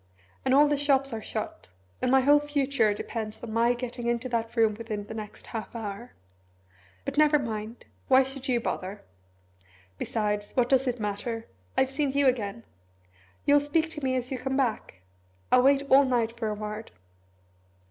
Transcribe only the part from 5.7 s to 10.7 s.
hour. But never mind! Why should you bother? Besides, what